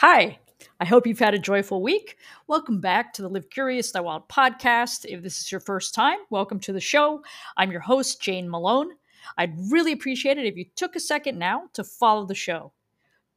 [0.00, 0.38] Hi,
[0.78, 2.18] I hope you've had a joyful week.
[2.46, 5.04] Welcome back to the Live Curious, Die Wild podcast.
[5.04, 7.20] If this is your first time, welcome to the show.
[7.56, 8.90] I'm your host, Jane Malone.
[9.36, 12.72] I'd really appreciate it if you took a second now to follow the show.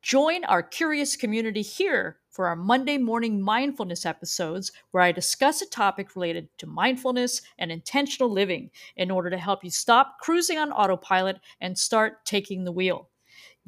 [0.04, 5.70] Join our curious community here for our Monday morning mindfulness episodes, where I discuss a
[5.70, 10.72] topic related to mindfulness and intentional living in order to help you stop cruising on
[10.72, 13.11] autopilot and start taking the wheel.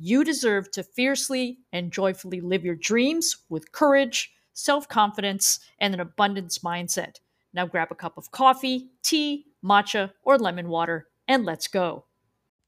[0.05, 6.01] You deserve to fiercely and joyfully live your dreams with courage, self confidence, and an
[6.01, 7.21] abundance mindset.
[7.53, 12.03] Now grab a cup of coffee, tea, matcha, or lemon water, and let's go.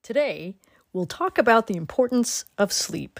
[0.01, 0.55] Today,
[0.93, 3.19] we'll talk about the importance of sleep,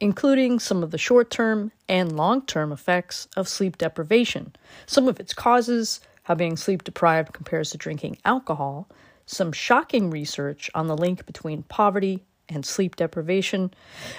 [0.00, 5.18] including some of the short term and long term effects of sleep deprivation, some of
[5.18, 8.86] its causes, how being sleep deprived compares to drinking alcohol,
[9.24, 13.72] some shocking research on the link between poverty and sleep deprivation,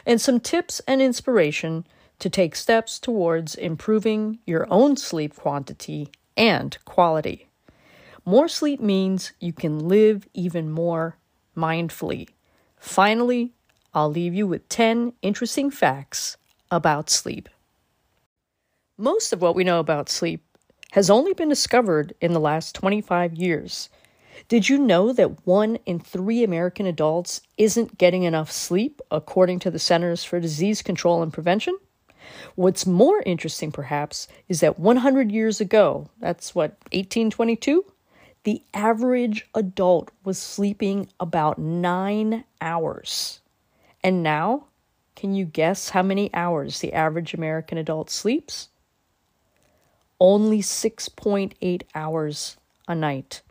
[0.05, 1.85] and some tips and inspiration
[2.19, 7.47] to take steps towards improving your own sleep quantity and quality.
[8.25, 11.17] More sleep means you can live even more
[11.55, 12.29] mindfully.
[12.77, 13.53] Finally,
[13.93, 16.37] I'll leave you with 10 interesting facts
[16.69, 17.49] about sleep.
[18.97, 20.43] Most of what we know about sleep
[20.91, 23.89] has only been discovered in the last 25 years.
[24.47, 29.71] Did you know that one in three American adults isn't getting enough sleep, according to
[29.71, 31.77] the Centers for Disease Control and Prevention?
[32.55, 37.85] What's more interesting, perhaps, is that 100 years ago, that's what, 1822?
[38.43, 43.41] The average adult was sleeping about nine hours.
[44.03, 44.65] And now,
[45.15, 48.69] can you guess how many hours the average American adult sleeps?
[50.19, 53.41] Only 6.8 hours a night.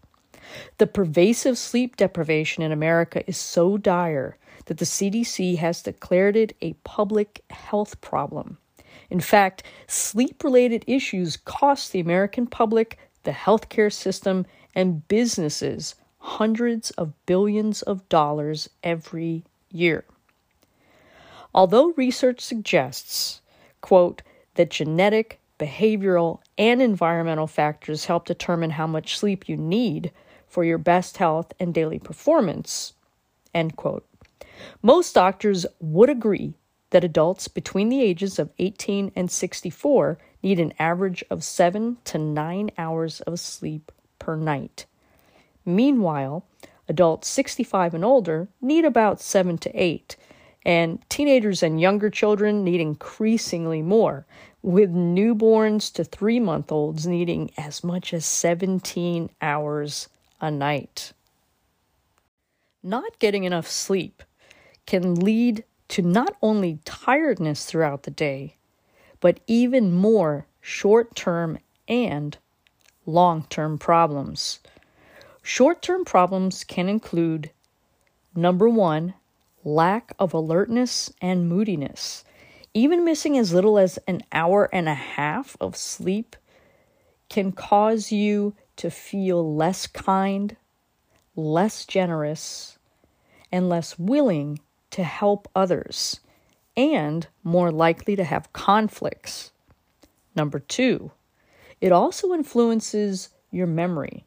[0.78, 6.56] The pervasive sleep deprivation in America is so dire that the CDC has declared it
[6.60, 8.58] a public health problem.
[9.10, 16.90] In fact, sleep related issues cost the American public, the healthcare system, and businesses hundreds
[16.92, 20.04] of billions of dollars every year.
[21.54, 23.40] Although research suggests,
[23.80, 24.22] quote,
[24.56, 30.10] that genetic, behavioral, and environmental factors help determine how much sleep you need,
[30.56, 32.94] for your best health and daily performance.
[33.52, 34.06] End quote.
[34.82, 36.54] Most doctors would agree
[36.88, 42.16] that adults between the ages of 18 and 64 need an average of 7 to
[42.16, 44.86] 9 hours of sleep per night.
[45.66, 46.42] Meanwhile,
[46.88, 50.16] adults 65 and older need about 7 to 8,
[50.64, 54.24] and teenagers and younger children need increasingly more,
[54.62, 60.08] with newborns to 3 month olds needing as much as 17 hours
[60.40, 61.12] a night.
[62.82, 64.22] Not getting enough sleep
[64.86, 68.56] can lead to not only tiredness throughout the day,
[69.20, 71.58] but even more short term
[71.88, 72.36] and
[73.06, 74.60] long term problems.
[75.42, 77.50] Short term problems can include
[78.34, 79.14] number one,
[79.64, 82.24] lack of alertness and moodiness.
[82.74, 86.36] Even missing as little as an hour and a half of sleep
[87.28, 90.56] can cause you to feel less kind,
[91.34, 92.78] less generous,
[93.52, 94.60] and less willing
[94.90, 96.20] to help others,
[96.76, 99.52] and more likely to have conflicts.
[100.34, 101.10] Number two,
[101.80, 104.24] it also influences your memory.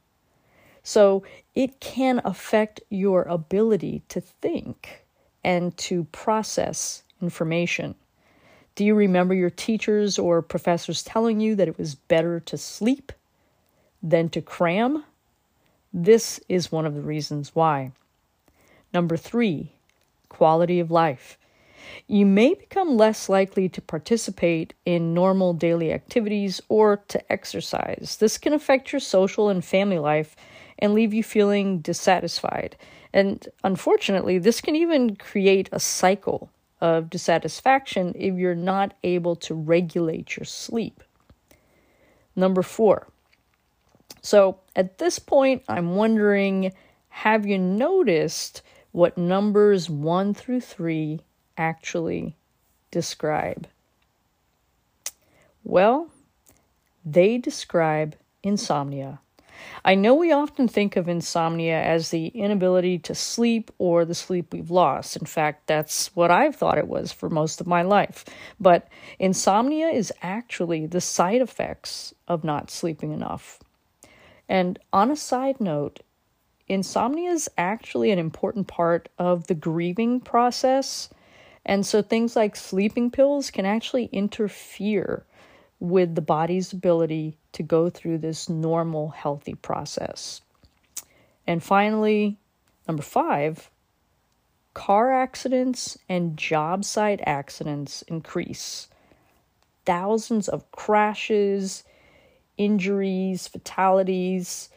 [0.83, 1.23] So
[1.55, 5.05] it can affect your ability to think
[5.43, 7.95] and to process information.
[8.75, 13.11] Do you remember your teachers or professors telling you that it was better to sleep
[14.01, 15.03] than to cram?
[15.93, 17.91] This is one of the reasons why.
[18.93, 19.73] Number three,
[20.29, 21.37] quality of life.
[22.07, 28.17] You may become less likely to participate in normal daily activities or to exercise.
[28.19, 30.35] This can affect your social and family life
[30.77, 32.75] and leave you feeling dissatisfied.
[33.13, 39.53] And unfortunately, this can even create a cycle of dissatisfaction if you're not able to
[39.53, 41.03] regulate your sleep.
[42.35, 43.07] Number four,
[44.29, 46.71] so at this point, I'm wondering
[47.09, 48.61] have you noticed
[48.91, 51.19] what numbers 1 through 3
[51.57, 52.35] actually
[52.91, 53.67] describe?
[55.63, 56.11] Well,
[57.03, 59.19] they describe insomnia.
[59.83, 64.53] I know we often think of insomnia as the inability to sleep or the sleep
[64.53, 65.17] we've lost.
[65.17, 68.25] In fact, that's what I've thought it was for most of my life.
[68.59, 73.59] But insomnia is actually the side effects of not sleeping enough.
[74.49, 75.99] And on a side note,
[76.67, 81.09] insomnia is actually an important part of the grieving process.
[81.65, 85.23] And so things like sleeping pills can actually interfere
[85.79, 90.41] with the body's ability to go through this normal, healthy process.
[91.45, 92.37] And finally,
[92.87, 93.69] number five,
[94.73, 98.87] car accidents and job site accidents increase.
[99.85, 101.83] Thousands of crashes,
[102.59, 104.69] injuries, fatalities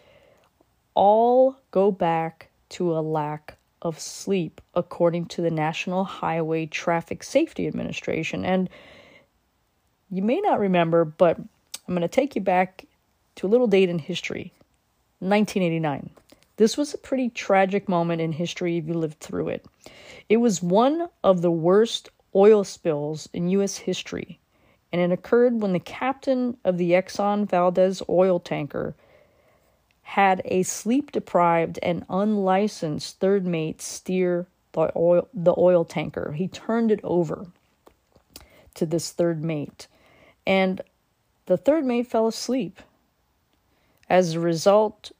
[0.94, 7.66] all go back to a lack of sleep, according to the National Highway Traffic Safety
[7.66, 8.44] Administration.
[8.44, 8.70] And
[10.10, 12.86] you may not remember, but I'm going to take you back
[13.36, 14.52] to a little date in history
[15.18, 16.10] 1989.
[16.56, 19.66] This was a pretty tragic moment in history if you lived through it.
[20.28, 23.76] It was one of the worst oil spills in U.S.
[23.76, 24.38] history,
[24.92, 28.94] and it occurred when the captain of the Exxon Valdez oil tanker
[30.02, 36.32] had a sleep deprived and unlicensed third mate steer the oil, the oil tanker.
[36.32, 37.46] He turned it over
[38.74, 39.86] to this third mate,
[40.46, 40.80] and
[41.46, 42.80] the third mate fell asleep.
[44.08, 45.12] As a result,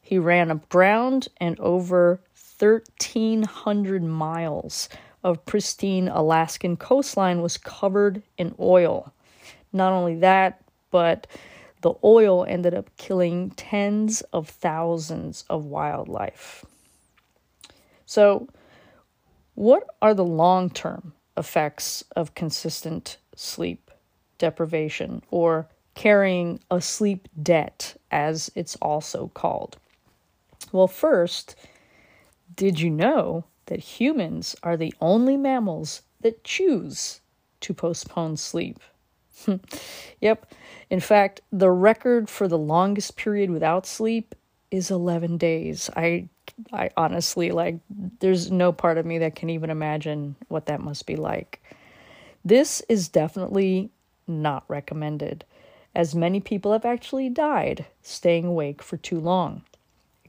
[0.00, 2.20] he ran aground and over
[2.58, 4.88] 1,300 miles
[5.24, 9.12] of pristine Alaskan coastline was covered in oil.
[9.72, 11.26] Not only that, but
[11.80, 16.64] the oil ended up killing tens of thousands of wildlife.
[18.06, 18.48] So,
[19.54, 23.90] what are the long term effects of consistent sleep
[24.38, 29.78] deprivation or carrying a sleep debt, as it's also called?
[30.70, 31.56] Well, first,
[32.54, 37.20] did you know that humans are the only mammals that choose
[37.60, 38.78] to postpone sleep?
[40.20, 40.52] yep.
[40.90, 44.34] In fact, the record for the longest period without sleep
[44.70, 45.90] is 11 days.
[45.96, 46.28] I
[46.72, 47.76] I honestly like
[48.20, 51.62] there's no part of me that can even imagine what that must be like.
[52.44, 53.90] This is definitely
[54.26, 55.44] not recommended
[55.94, 59.62] as many people have actually died staying awake for too long.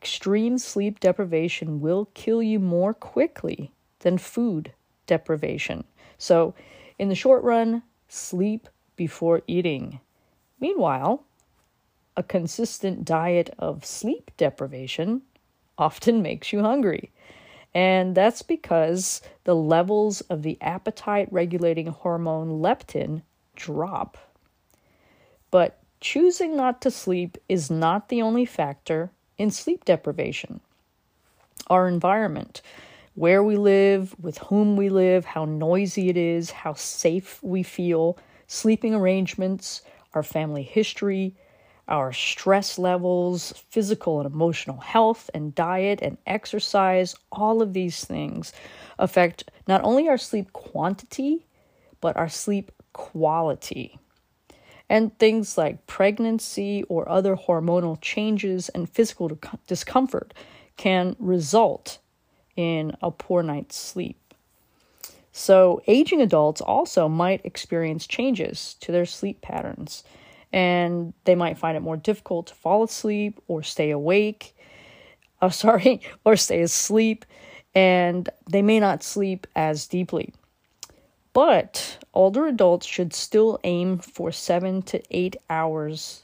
[0.05, 3.71] Extreme sleep deprivation will kill you more quickly
[4.01, 4.71] than food
[5.07, 5.83] deprivation.
[6.19, 6.53] So,
[6.99, 9.99] in the short run, sleep before eating.
[10.59, 11.23] Meanwhile,
[12.15, 15.23] a consistent diet of sleep deprivation
[15.75, 17.11] often makes you hungry.
[17.73, 23.23] And that's because the levels of the appetite regulating hormone leptin
[23.55, 24.19] drop.
[25.49, 30.61] But choosing not to sleep is not the only factor in sleep deprivation.
[31.67, 32.61] Our environment,
[33.15, 38.17] where we live, with whom we live, how noisy it is, how safe we feel,
[38.47, 39.81] sleeping arrangements,
[40.13, 41.35] our family history,
[41.87, 48.53] our stress levels, physical and emotional health, and diet and exercise, all of these things
[48.97, 51.45] affect not only our sleep quantity,
[52.01, 53.99] but our sleep quality.
[54.89, 59.31] And things like pregnancy or other hormonal changes and physical
[59.67, 60.33] discomfort
[60.77, 61.99] can result
[62.55, 64.17] in a poor night's sleep.
[65.31, 70.05] So, aging adults also might experience changes to their sleep patterns,
[70.53, 74.55] and they might find it more difficult to fall asleep or stay awake.
[75.41, 77.25] Oh, sorry, or stay asleep,
[77.73, 80.33] and they may not sleep as deeply.
[81.35, 86.23] But older adults should still aim for seven to eight hours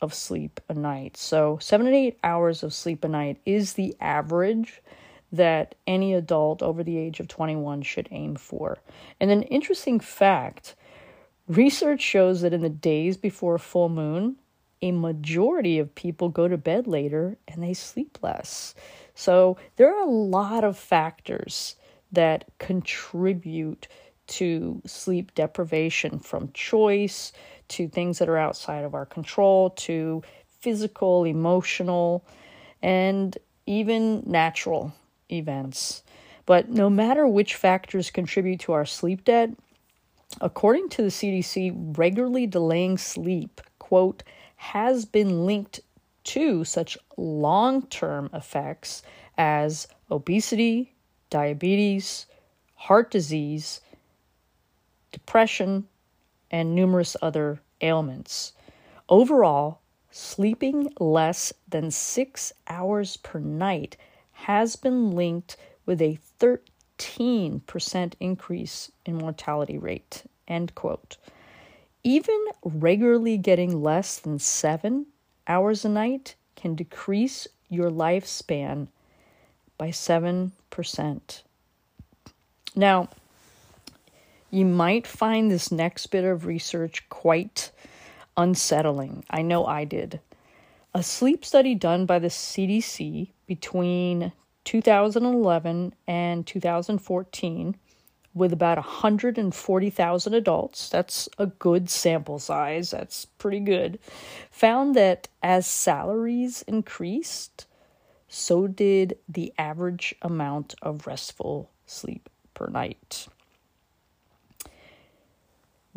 [0.00, 1.16] of sleep a night.
[1.16, 4.82] So, seven to eight hours of sleep a night is the average
[5.30, 8.78] that any adult over the age of 21 should aim for.
[9.20, 10.74] And an interesting fact
[11.46, 14.38] research shows that in the days before a full moon,
[14.82, 18.74] a majority of people go to bed later and they sleep less.
[19.14, 21.76] So there are a lot of factors
[22.10, 23.86] that contribute
[24.28, 27.32] to sleep deprivation from choice
[27.68, 30.22] to things that are outside of our control to
[30.60, 32.24] physical, emotional,
[32.82, 34.94] and even natural
[35.30, 36.02] events.
[36.46, 39.50] But no matter which factors contribute to our sleep debt,
[40.40, 44.22] according to the CDC, regularly delaying sleep, quote,
[44.56, 45.80] has been linked
[46.24, 49.02] to such long term effects
[49.36, 50.94] as obesity,
[51.30, 52.26] diabetes,
[52.74, 53.80] heart disease,
[55.28, 55.86] depression,
[56.50, 58.54] and numerous other ailments.
[59.10, 59.78] Overall,
[60.10, 63.94] sleeping less than six hours per night
[64.32, 65.54] has been linked
[65.84, 70.22] with a 13% increase in mortality rate.
[70.48, 71.18] End quote.
[72.02, 75.04] Even regularly getting less than seven
[75.46, 78.88] hours a night can decrease your lifespan
[79.76, 80.50] by 7%.
[82.74, 83.10] Now,
[84.50, 87.70] You might find this next bit of research quite
[88.36, 89.24] unsettling.
[89.28, 90.20] I know I did.
[90.94, 94.32] A sleep study done by the CDC between
[94.64, 97.76] 2011 and 2014
[98.34, 103.98] with about 140,000 adults, that's a good sample size, that's pretty good,
[104.50, 107.66] found that as salaries increased,
[108.28, 113.28] so did the average amount of restful sleep per night.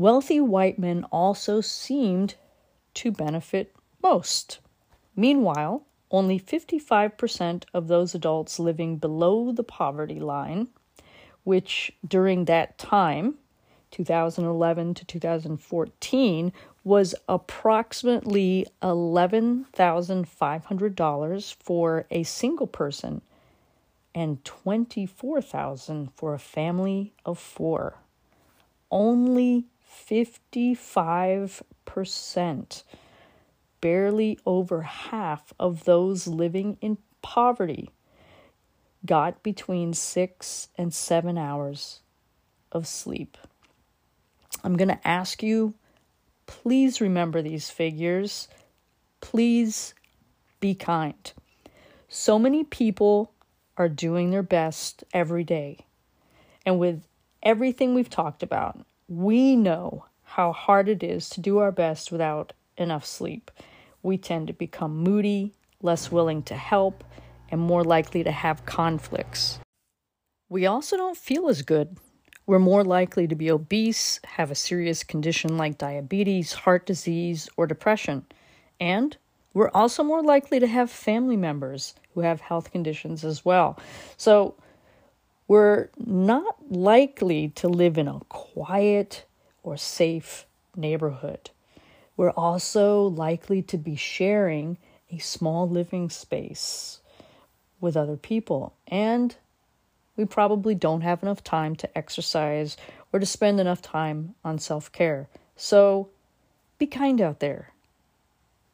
[0.02, 2.34] Wealthy white men also seemed
[2.96, 4.58] to benefit most.
[5.16, 10.70] Meanwhile, only 55% of those adults living below the poverty line,
[11.44, 13.36] which during that time,
[13.92, 16.52] 2011 to 2014,
[16.84, 23.22] was approximately $11,500 for a single person
[24.16, 28.00] and 24,000 for a family of 4.
[28.90, 32.84] Only 55%,
[33.82, 37.90] barely over half of those living in poverty,
[39.06, 42.00] got between six and seven hours
[42.72, 43.38] of sleep.
[44.64, 45.74] I'm going to ask you,
[46.46, 48.48] please remember these figures.
[49.20, 49.94] Please
[50.60, 51.34] be kind.
[52.08, 53.34] So many people
[53.78, 55.86] are doing their best every day.
[56.66, 57.08] And with
[57.42, 62.54] everything we've talked about, we know how hard it is to do our best without
[62.78, 63.52] enough sleep.
[64.02, 67.04] We tend to become moody, less willing to help,
[67.50, 69.60] and more likely to have conflicts.
[70.48, 71.98] We also don't feel as good.
[72.46, 77.68] We're more likely to be obese, have a serious condition like diabetes, heart disease, or
[77.68, 78.26] depression.
[78.80, 79.18] And
[79.54, 83.78] we're also more likely to have family members who have health conditions as well.
[84.16, 84.56] So,
[85.52, 89.26] we're not likely to live in a quiet
[89.64, 90.46] or safe
[90.78, 91.50] neighborhood.
[92.16, 94.78] We're also likely to be sharing
[95.12, 97.02] a small living space
[97.82, 98.76] with other people.
[98.88, 99.36] And
[100.16, 102.78] we probably don't have enough time to exercise
[103.12, 105.28] or to spend enough time on self care.
[105.58, 106.08] So
[106.78, 107.74] be kind out there.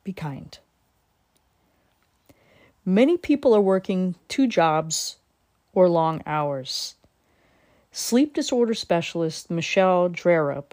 [0.04, 0.56] Be kind.
[2.86, 5.16] Many people are working two jobs
[5.78, 6.96] or long hours.
[7.92, 10.72] Sleep disorder specialist Michelle Drerup,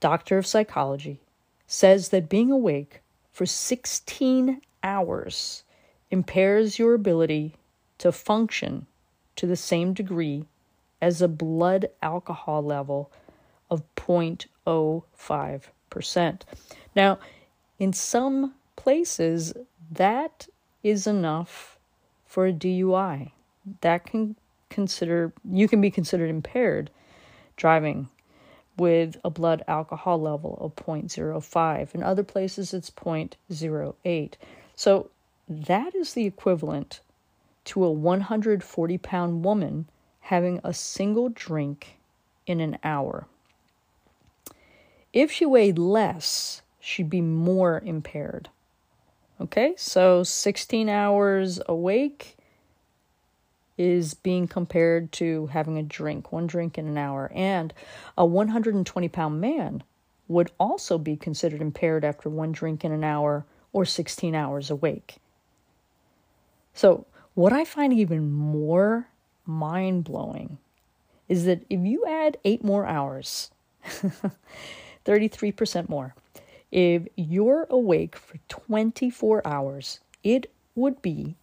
[0.00, 1.20] doctor of psychology,
[1.68, 5.62] says that being awake for 16 hours
[6.10, 7.54] impairs your ability
[7.98, 8.88] to function
[9.36, 10.46] to the same degree
[11.00, 13.12] as a blood alcohol level
[13.70, 16.40] of 0.05%.
[16.96, 17.20] Now,
[17.78, 19.54] in some places,
[19.92, 20.48] that
[20.82, 21.78] is enough
[22.26, 23.30] for a DUI
[23.80, 24.36] that can
[24.70, 26.90] consider you can be considered impaired
[27.56, 28.08] driving
[28.76, 34.34] with a blood alcohol level of 0.05 in other places it's 0.08
[34.76, 35.10] so
[35.48, 37.00] that is the equivalent
[37.68, 39.86] to a 140 pound woman
[40.20, 41.98] having a single drink
[42.46, 43.26] in an hour.
[45.12, 48.48] If she weighed less she'd be more impaired.
[49.38, 49.74] Okay?
[49.76, 52.37] So 16 hours awake
[53.78, 57.30] is being compared to having a drink, one drink in an hour.
[57.34, 57.72] And
[58.18, 59.82] a 120 pound man
[60.26, 65.16] would also be considered impaired after one drink in an hour or 16 hours awake.
[66.74, 69.08] So, what I find even more
[69.46, 70.58] mind blowing
[71.28, 73.50] is that if you add eight more hours,
[75.04, 76.14] 33% more,
[76.70, 81.36] if you're awake for 24 hours, it would be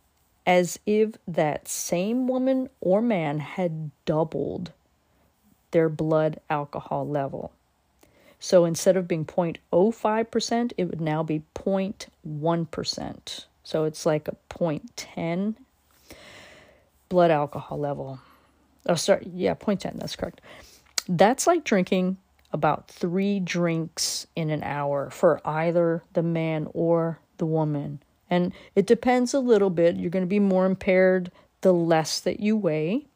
[0.45, 4.71] as if that same woman or man had doubled
[5.71, 7.51] their blood alcohol level.
[8.39, 13.45] So instead of being 0.05%, it would now be 0.1%.
[13.63, 15.55] So it's like a 0.10
[17.09, 18.19] blood alcohol level.
[18.85, 19.27] Oh, sorry.
[19.33, 19.99] Yeah, 0.10.
[19.99, 20.41] That's correct.
[21.09, 22.17] That's like drinking
[22.51, 27.99] about three drinks in an hour for either the man or the woman.
[28.29, 29.95] And it depends a little bit.
[29.95, 33.07] You're going to be more impaired the less that you weigh,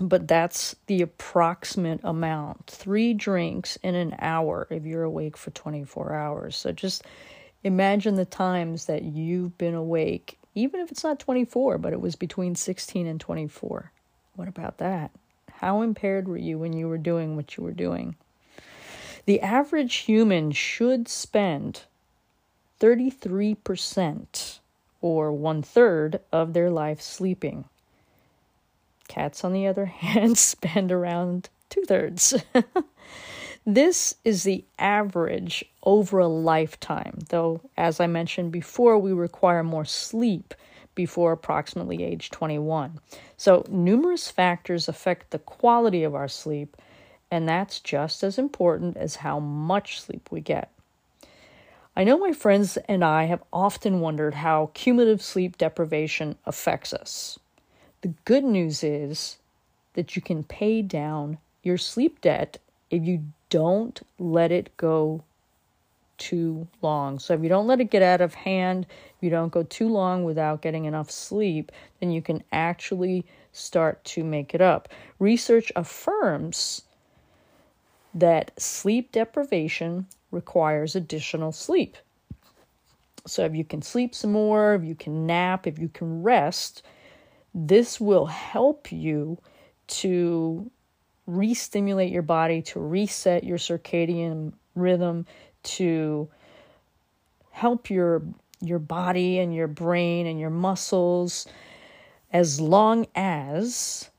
[0.00, 2.66] but that's the approximate amount.
[2.66, 6.56] Three drinks in an hour if you're awake for 24 hours.
[6.56, 7.04] So just
[7.64, 12.16] imagine the times that you've been awake, even if it's not 24, but it was
[12.16, 13.92] between 16 and 24.
[14.36, 15.10] What about that?
[15.50, 18.14] How impaired were you when you were doing what you were doing?
[19.26, 21.82] The average human should spend
[22.80, 24.58] 33%,
[25.00, 27.64] or one third, of their life sleeping.
[29.08, 32.34] Cats, on the other hand, spend around two thirds.
[33.66, 39.84] this is the average over a lifetime, though, as I mentioned before, we require more
[39.84, 40.54] sleep
[40.94, 42.98] before approximately age 21.
[43.36, 46.76] So, numerous factors affect the quality of our sleep,
[47.30, 50.72] and that's just as important as how much sleep we get.
[51.98, 57.40] I know my friends and I have often wondered how cumulative sleep deprivation affects us.
[58.02, 59.38] The good news is
[59.94, 65.24] that you can pay down your sleep debt if you don't let it go
[66.18, 67.18] too long.
[67.18, 68.86] So if you don't let it get out of hand,
[69.16, 74.04] if you don't go too long without getting enough sleep, then you can actually start
[74.04, 74.88] to make it up.
[75.18, 76.82] Research affirms
[78.14, 81.96] that sleep deprivation requires additional sleep.
[83.26, 86.82] So, if you can sleep some more, if you can nap, if you can rest,
[87.54, 89.38] this will help you
[89.88, 90.70] to
[91.26, 95.26] re stimulate your body, to reset your circadian rhythm,
[95.62, 96.28] to
[97.50, 98.22] help your
[98.60, 101.46] your body and your brain and your muscles
[102.32, 104.10] as long as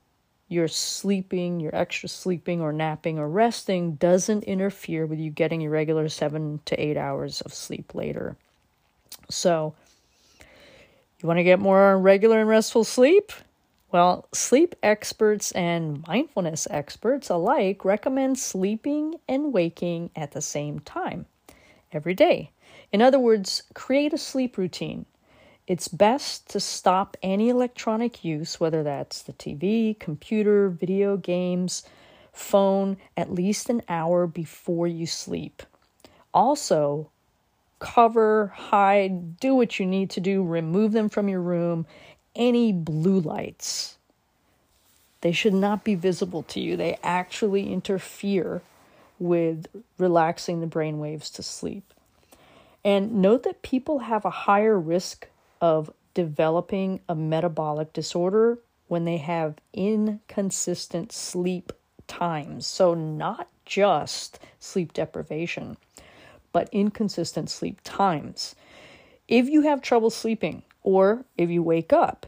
[0.50, 5.70] your sleeping, your extra sleeping or napping or resting doesn't interfere with you getting your
[5.70, 8.36] regular seven to eight hours of sleep later.
[9.30, 9.74] So,
[11.22, 13.32] you want to get more regular and restful sleep?
[13.92, 21.26] Well, sleep experts and mindfulness experts alike recommend sleeping and waking at the same time
[21.92, 22.50] every day.
[22.90, 25.06] In other words, create a sleep routine
[25.70, 31.84] it's best to stop any electronic use, whether that's the TV, computer, video games,
[32.32, 35.62] phone, at least an hour before you sleep.
[36.34, 37.08] Also,
[37.78, 41.86] cover, hide, do what you need to do, remove them from your room.
[42.34, 43.96] Any blue lights,
[45.20, 46.76] they should not be visible to you.
[46.76, 48.60] They actually interfere
[49.20, 51.94] with relaxing the brain waves to sleep.
[52.84, 55.28] And note that people have a higher risk
[55.60, 61.72] of developing a metabolic disorder when they have inconsistent sleep
[62.08, 62.66] times.
[62.66, 65.76] So, not just sleep deprivation,
[66.52, 68.56] but inconsistent sleep times.
[69.28, 72.26] If you have trouble sleeping or if you wake up,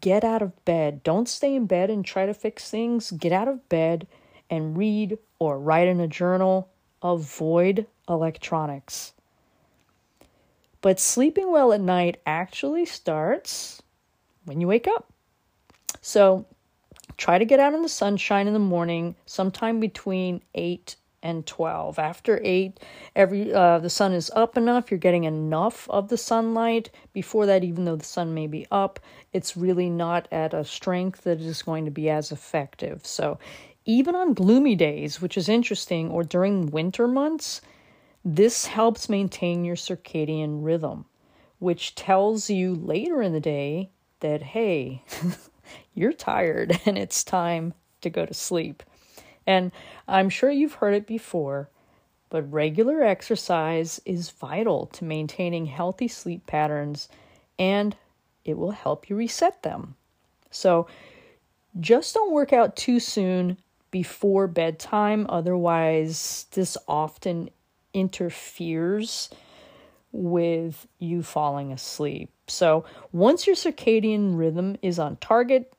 [0.00, 1.02] get out of bed.
[1.02, 3.10] Don't stay in bed and try to fix things.
[3.10, 4.06] Get out of bed
[4.48, 6.70] and read or write in a journal.
[7.02, 9.12] Avoid electronics.
[10.80, 13.82] But sleeping well at night actually starts
[14.44, 15.12] when you wake up.
[16.00, 16.46] So
[17.16, 21.98] try to get out in the sunshine in the morning, sometime between 8 and 12.
[21.98, 22.78] After 8,
[23.16, 26.90] every uh, the sun is up enough, you're getting enough of the sunlight.
[27.12, 29.00] Before that, even though the sun may be up,
[29.32, 33.04] it's really not at a strength that is going to be as effective.
[33.04, 33.38] So
[33.84, 37.60] even on gloomy days, which is interesting, or during winter months,
[38.24, 41.06] this helps maintain your circadian rhythm,
[41.58, 45.02] which tells you later in the day that, hey,
[45.94, 48.82] you're tired and it's time to go to sleep.
[49.46, 49.72] And
[50.06, 51.70] I'm sure you've heard it before,
[52.28, 57.08] but regular exercise is vital to maintaining healthy sleep patterns
[57.58, 57.96] and
[58.44, 59.96] it will help you reset them.
[60.50, 60.86] So
[61.80, 63.58] just don't work out too soon
[63.90, 67.50] before bedtime, otherwise, this often
[67.94, 69.30] interferes
[70.12, 72.30] with you falling asleep.
[72.46, 75.72] So, once your circadian rhythm is on target,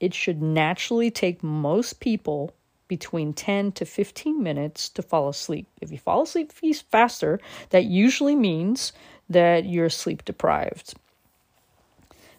[0.00, 2.52] it should naturally take most people
[2.86, 5.66] between 10 to 15 minutes to fall asleep.
[5.80, 6.52] If you fall asleep
[6.90, 7.38] faster,
[7.70, 8.92] that usually means
[9.28, 10.94] that you're sleep deprived.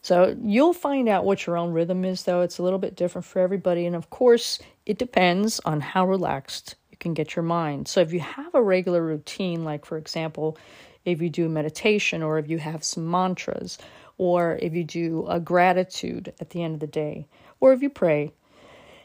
[0.01, 2.41] So you'll find out what your own rhythm is, though.
[2.41, 3.85] It's a little bit different for everybody.
[3.85, 7.87] And of course, it depends on how relaxed can get your mind.
[7.87, 10.57] So if you have a regular routine, like for example,
[11.05, 13.77] if you do meditation or if you have some mantras
[14.17, 17.27] or if you do a gratitude at the end of the day
[17.59, 18.31] or if you pray,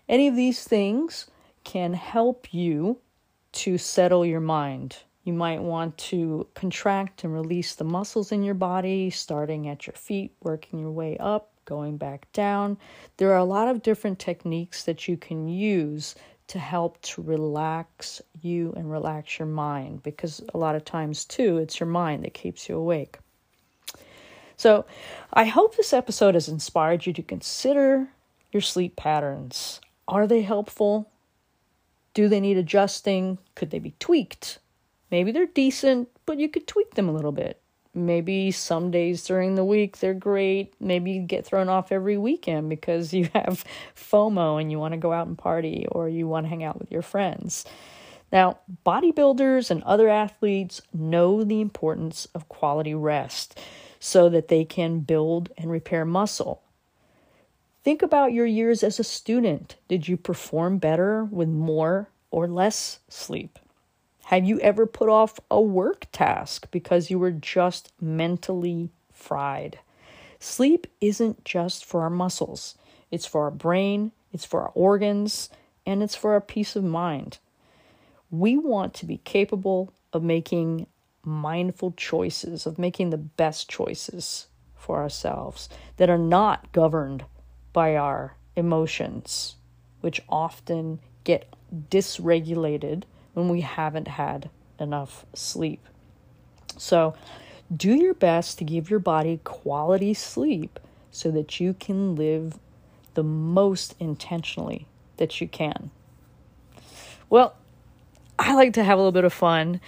[0.08, 1.26] any of these things
[1.62, 2.98] can help you
[3.52, 4.96] to settle your mind.
[5.22, 9.94] You might want to contract and release the muscles in your body, starting at your
[9.94, 12.76] feet, working your way up, going back down.
[13.16, 16.14] There are a lot of different techniques that you can use
[16.48, 21.58] to help to relax you and relax your mind because a lot of times too
[21.58, 23.18] it's your mind that keeps you awake.
[24.56, 24.84] So,
[25.32, 28.08] I hope this episode has inspired you to consider
[28.52, 29.80] your sleep patterns.
[30.06, 31.10] Are they helpful?
[32.14, 33.38] Do they need adjusting?
[33.56, 34.60] Could they be tweaked?
[35.10, 37.60] Maybe they're decent, but you could tweak them a little bit.
[37.94, 40.74] Maybe some days during the week they're great.
[40.80, 43.64] Maybe you get thrown off every weekend because you have
[43.96, 46.78] FOMO and you want to go out and party or you want to hang out
[46.78, 47.64] with your friends.
[48.32, 53.60] Now, bodybuilders and other athletes know the importance of quality rest
[54.00, 56.62] so that they can build and repair muscle.
[57.84, 59.76] Think about your years as a student.
[59.88, 63.58] Did you perform better with more or less sleep?
[64.28, 69.78] Have you ever put off a work task because you were just mentally fried?
[70.38, 72.74] Sleep isn't just for our muscles,
[73.10, 75.50] it's for our brain, it's for our organs,
[75.84, 77.38] and it's for our peace of mind.
[78.30, 80.86] We want to be capable of making
[81.22, 87.24] mindful choices, of making the best choices for ourselves that are not governed
[87.74, 89.56] by our emotions,
[90.00, 91.52] which often get
[91.90, 93.04] dysregulated
[93.34, 95.86] when we haven't had enough sleep.
[96.76, 97.14] So,
[97.74, 100.78] do your best to give your body quality sleep
[101.10, 102.58] so that you can live
[103.14, 105.90] the most intentionally that you can.
[107.30, 107.54] Well,
[108.38, 109.80] I like to have a little bit of fun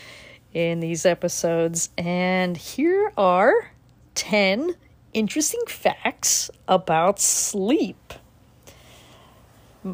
[0.54, 3.72] in these episodes, and here are
[4.14, 4.74] 10
[5.12, 8.14] interesting facts about sleep.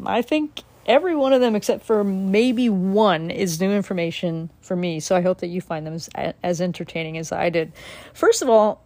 [0.05, 4.99] I think every one of them except for maybe one is new information for me.
[4.99, 6.09] So i hope that you find them as,
[6.43, 7.71] as entertaining as i did.
[8.13, 8.83] First of all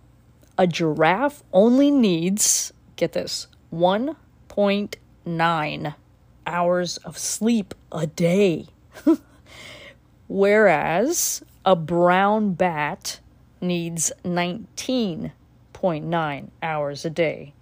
[0.57, 5.95] a giraffe only needs get this 1.9
[6.47, 8.67] hours of sleep a day.
[10.27, 13.19] Whereas a brown bat
[13.61, 17.53] needs 19.9 hours a day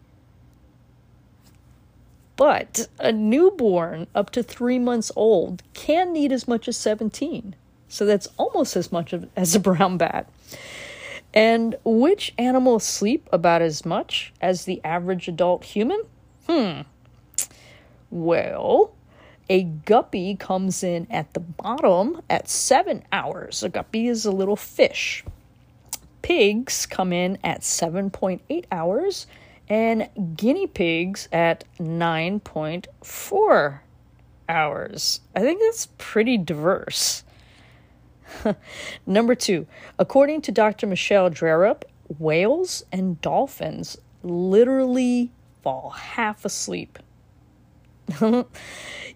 [2.36, 7.56] but a newborn up to three months old can need as much as 17.
[7.88, 10.30] So that's almost as much as a brown bat.
[11.34, 16.02] And which animals sleep about as much as the average adult human?
[16.48, 16.82] Hmm.
[18.10, 18.94] Well,
[19.50, 23.64] a guppy comes in at the bottom at seven hours.
[23.64, 25.24] A guppy is a little fish.
[26.22, 29.28] Pigs come in at 7.8 hours
[29.68, 33.80] and guinea pigs at 9.4
[34.48, 35.22] hours.
[35.36, 37.24] I think that's pretty diverse.
[39.06, 40.88] Number two, according to Dr.
[40.88, 41.84] Michelle Drerup,
[42.20, 45.32] whales and dolphins literally
[45.64, 47.00] fall half asleep.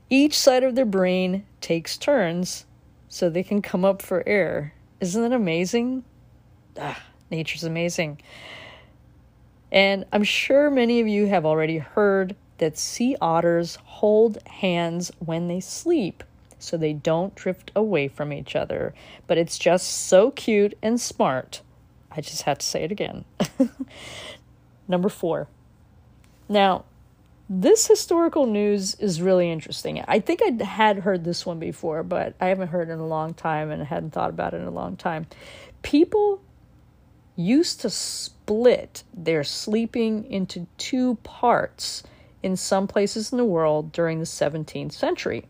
[0.09, 2.65] Each side of their brain takes turns
[3.07, 4.73] so they can come up for air.
[4.99, 6.03] Isn't that amazing?
[6.79, 8.19] Ah, nature's amazing.
[9.71, 15.47] And I'm sure many of you have already heard that sea otters hold hands when
[15.47, 16.23] they sleep
[16.57, 18.93] so they don't drift away from each other.
[19.27, 21.61] But it's just so cute and smart.
[22.11, 23.25] I just had to say it again.
[24.87, 25.47] Number four.
[26.49, 26.85] Now,
[27.49, 30.03] this historical news is really interesting.
[30.07, 33.33] I think I had heard this one before, but I haven't heard in a long
[33.33, 35.27] time and hadn't thought about it in a long time.
[35.81, 36.41] People
[37.39, 42.03] used to split their sleeping into two parts
[42.43, 45.47] in some places in the world during the 17th century.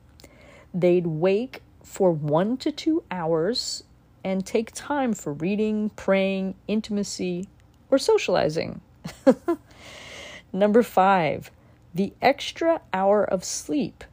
[0.71, 3.83] They'd wake for one to two hours
[4.23, 7.49] and take time for reading, praying, intimacy,
[7.89, 8.81] or socializing.
[10.53, 11.49] Number five,
[11.95, 14.03] the extra hour of sleep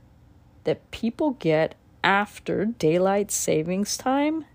[0.65, 4.47] that people get after daylight savings time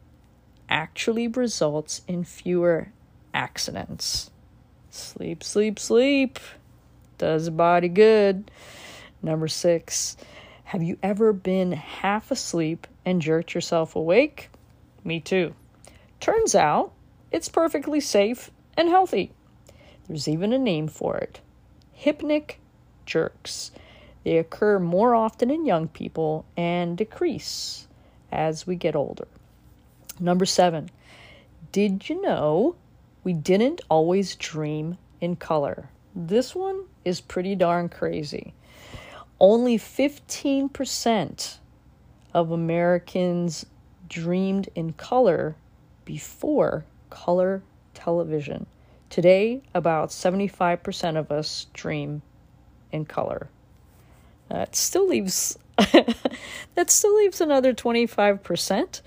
[0.67, 2.91] actually results in fewer
[3.33, 4.29] accidents.
[4.89, 6.39] Sleep, sleep, sleep
[7.21, 8.49] does the body good.
[9.21, 10.17] Number six,
[10.63, 14.49] have you ever been half asleep and jerked yourself awake?
[15.03, 15.53] Me too.
[16.19, 16.91] Turns out
[17.31, 19.31] it's perfectly safe and healthy.
[20.07, 21.39] There's even a name for it
[21.95, 22.55] hypnic
[23.05, 23.71] jerks.
[24.23, 27.87] They occur more often in young people and decrease
[28.31, 29.27] as we get older.
[30.19, 30.89] Number seven,
[31.71, 32.75] did you know
[33.23, 35.89] we didn't always dream in color.
[36.15, 38.53] This one is pretty darn crazy.
[39.39, 41.57] Only 15%
[42.33, 43.65] of Americans
[44.07, 45.55] dreamed in color
[46.05, 48.65] before color television.
[49.09, 52.21] Today, about 75% of us dream
[52.91, 53.49] in color.
[54.49, 55.57] That still leaves
[56.75, 59.01] that still leaves another 25%.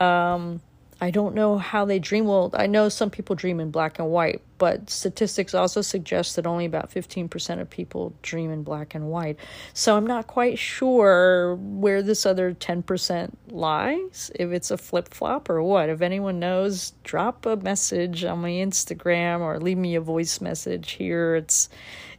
[0.00, 0.60] Um,
[0.98, 2.24] I don't know how they dream.
[2.24, 6.46] Well, I know some people dream in black and white, but statistics also suggest that
[6.46, 9.38] only about 15% of people dream in black and white.
[9.74, 15.50] So I'm not quite sure where this other 10% lies, if it's a flip flop
[15.50, 15.90] or what.
[15.90, 20.92] If anyone knows, drop a message on my Instagram or leave me a voice message
[20.92, 21.36] here.
[21.36, 21.68] It's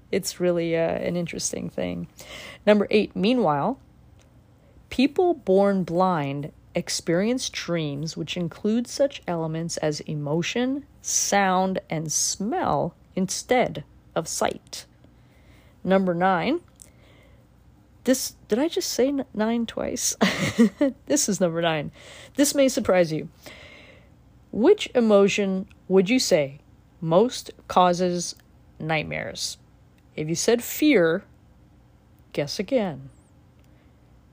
[0.09, 2.07] it's really uh, an interesting thing.
[2.65, 3.77] Number 8, meanwhile,
[4.89, 13.83] people born blind experience dreams which include such elements as emotion, sound, and smell instead
[14.15, 14.85] of sight.
[15.83, 16.59] Number nine.
[18.03, 20.15] This did I just say nine twice?
[21.07, 21.91] this is number nine.
[22.35, 23.27] This may surprise you.
[24.51, 26.59] Which emotion would you say
[27.01, 28.35] most causes
[28.79, 29.57] nightmares?
[30.15, 31.23] If you said fear,
[32.33, 33.09] guess again.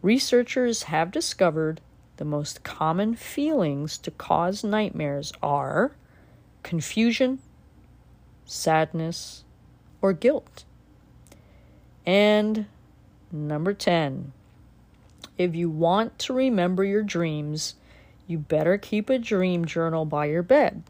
[0.02, 1.80] Researchers have discovered
[2.16, 5.92] the most common feelings to cause nightmares are
[6.62, 7.40] confusion,
[8.44, 9.44] sadness,
[10.00, 10.64] or guilt.
[12.06, 12.66] And
[13.32, 14.32] number 10,
[15.38, 17.74] if you want to remember your dreams,
[18.26, 20.82] you better keep a dream journal by your bed.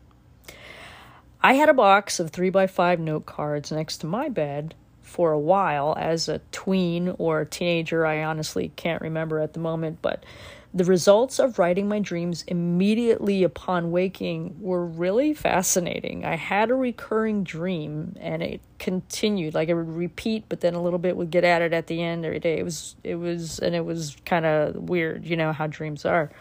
[1.42, 5.32] I had a box of 3 by 5 note cards next to my bed for
[5.32, 8.06] a while as a tween or a teenager.
[8.06, 10.24] I honestly can't remember at the moment, but
[10.74, 16.24] the results of writing my dreams immediately upon waking were really fascinating.
[16.24, 20.82] I had a recurring dream and it continued like it would repeat but then a
[20.82, 22.58] little bit would get added at the end every day.
[22.58, 26.32] It was it was and it was kind of weird, you know how dreams are.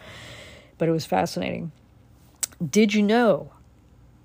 [0.78, 1.70] But it was fascinating.
[2.68, 3.52] Did you know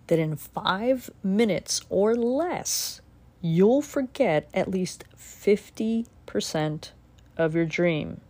[0.08, 3.02] that in 5 minutes or less
[3.42, 6.92] you'll forget at least 50%
[7.38, 8.22] of your dream?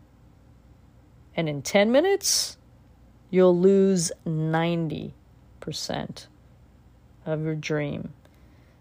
[1.40, 2.58] And in 10 minutes,
[3.30, 5.14] you'll lose 90%
[7.26, 8.14] of your dream.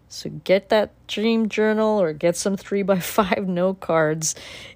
[0.09, 4.35] So get that dream journal or get some 3 by 5 note cards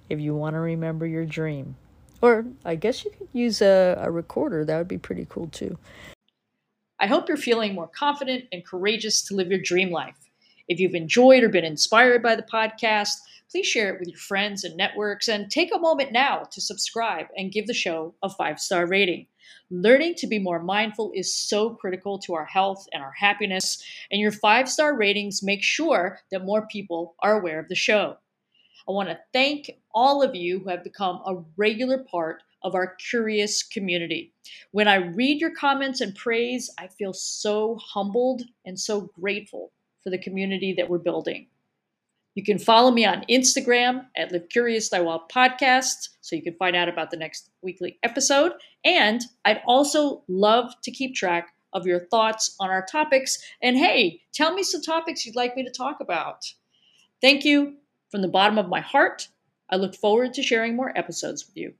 [0.09, 1.75] if you want to remember your dream.
[2.21, 5.77] Or I guess you could use a, a recorder, that would be pretty cool too.
[7.01, 10.15] I hope you're feeling more confident and courageous to live your dream life.
[10.69, 13.15] If you've enjoyed or been inspired by the podcast,
[13.53, 17.27] please share it with your friends and networks and take a moment now to subscribe
[17.37, 19.27] and give the show a five star rating.
[19.69, 24.19] Learning to be more mindful is so critical to our health and our happiness, and
[24.19, 28.17] your five star ratings make sure that more people are aware of the show.
[28.89, 32.95] I want to thank all of you who have become a regular part of our
[32.95, 34.33] curious community.
[34.71, 39.71] When I read your comments and praise, I feel so humbled and so grateful
[40.03, 41.45] for the community that we're building.
[42.35, 46.75] You can follow me on Instagram at Live Curious Wild Podcast so you can find
[46.75, 48.53] out about the next weekly episode.
[48.83, 53.37] And I'd also love to keep track of your thoughts on our topics.
[53.61, 56.43] And hey, tell me some topics you'd like me to talk about.
[57.21, 57.75] Thank you
[58.09, 59.27] from the bottom of my heart.
[59.69, 61.73] I look forward to sharing more episodes with you.